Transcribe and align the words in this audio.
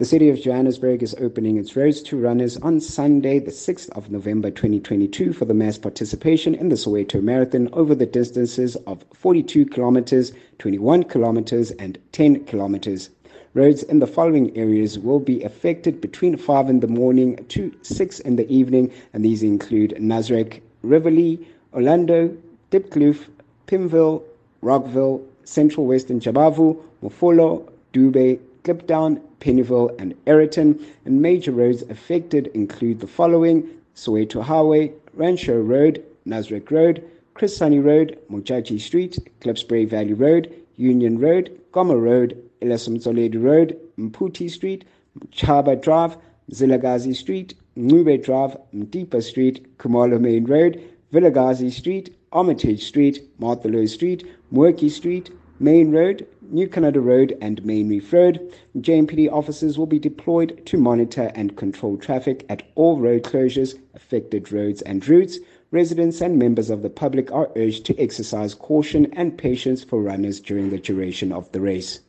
The 0.00 0.06
city 0.06 0.30
of 0.30 0.40
Johannesburg 0.40 1.02
is 1.02 1.14
opening 1.20 1.58
its 1.58 1.76
roads 1.76 2.00
to 2.04 2.18
runners 2.18 2.56
on 2.56 2.80
Sunday, 2.80 3.38
the 3.38 3.50
6th 3.50 3.90
of 3.90 4.10
November 4.10 4.50
2022, 4.50 5.34
for 5.34 5.44
the 5.44 5.52
mass 5.52 5.76
participation 5.76 6.54
in 6.54 6.70
the 6.70 6.76
Soweto 6.76 7.22
Marathon 7.22 7.68
over 7.74 7.94
the 7.94 8.06
distances 8.06 8.76
of 8.86 9.04
42 9.12 9.66
kilometers, 9.66 10.32
21 10.58 11.02
kilometers, 11.02 11.72
and 11.72 11.98
10 12.12 12.46
kilometers. 12.46 13.10
Roads 13.52 13.82
in 13.82 13.98
the 13.98 14.06
following 14.06 14.56
areas 14.56 14.98
will 14.98 15.20
be 15.20 15.42
affected 15.42 16.00
between 16.00 16.38
5 16.38 16.70
in 16.70 16.80
the 16.80 16.88
morning 16.88 17.44
to 17.50 17.70
6 17.82 18.20
in 18.20 18.36
the 18.36 18.50
evening, 18.50 18.90
and 19.12 19.22
these 19.22 19.42
include 19.42 19.90
Nasrec, 20.00 20.62
Rivoli, 20.82 21.46
Orlando, 21.74 22.34
Diepkloof, 22.70 23.26
Pimville, 23.66 24.22
Rockville, 24.62 25.22
Central 25.44 25.84
Western 25.84 26.20
Jabavu, 26.20 26.82
Mofolo, 27.02 27.70
Dube, 27.92 28.40
Kliptown, 28.64 29.20
Pennyville, 29.40 29.98
and 30.00 30.14
Aeroton. 30.26 30.84
And 31.04 31.22
major 31.22 31.52
roads 31.52 31.82
affected 31.82 32.48
include 32.48 33.00
the 33.00 33.06
following 33.06 33.68
Soweto 33.94 34.42
Highway, 34.42 34.92
Rand 35.14 35.40
Show 35.40 35.58
Road, 35.58 36.02
Nasrec 36.26 36.70
Road, 36.70 37.02
Chris 37.34 37.58
Hani 37.58 37.82
Road, 37.82 38.18
Mojaji 38.30 38.80
Street, 38.80 39.18
Klipspruit 39.40 39.88
Valley 39.88 40.12
Road, 40.12 40.52
Union 40.76 41.18
Road, 41.18 41.58
Goma 41.72 42.00
Road, 42.00 42.36
Elias 42.62 42.88
Motsoaledi 42.88 43.42
Road, 43.42 43.78
Mputi 43.98 44.50
Street, 44.50 44.84
Chaba 45.32 45.80
Drive, 45.80 46.16
Zilagazi 46.50 47.14
Street, 47.14 47.54
Ngube 47.78 48.22
Drive, 48.22 48.56
Mdipa 48.74 49.22
Street, 49.22 49.76
Kumalo 49.78 50.20
Main 50.20 50.44
Road, 50.44 50.80
Vilakazi 51.12 51.72
Street, 51.72 52.14
Armitage 52.32 52.84
Street, 52.84 53.20
Marthalo 53.40 53.88
Street, 53.88 54.24
Moorkey 54.52 54.90
Street, 54.90 55.30
Main 55.58 55.90
Road, 55.92 56.26
New 56.52 56.68
Canada 56.68 57.00
Road, 57.00 57.38
and 57.40 57.64
Main 57.64 57.88
Reef 57.88 58.12
Road. 58.12 58.52
JMPD 58.78 59.30
officers 59.30 59.78
will 59.78 59.86
be 59.86 60.00
deployed 60.00 60.66
to 60.66 60.76
monitor 60.76 61.30
and 61.36 61.56
control 61.56 61.96
traffic 61.96 62.44
at 62.48 62.64
all 62.74 62.98
road 62.98 63.22
closures, 63.22 63.78
affected 63.94 64.50
roads, 64.50 64.82
and 64.82 65.06
routes. 65.08 65.38
Residents 65.70 66.20
and 66.20 66.38
members 66.38 66.68
of 66.68 66.82
the 66.82 66.90
public 66.90 67.30
are 67.30 67.52
urged 67.54 67.86
to 67.86 67.98
exercise 67.98 68.54
caution 68.54 69.06
and 69.12 69.38
patience 69.38 69.84
for 69.84 70.02
runners 70.02 70.40
during 70.40 70.70
the 70.70 70.78
duration 70.78 71.30
of 71.30 71.50
the 71.52 71.60
race. 71.60 72.00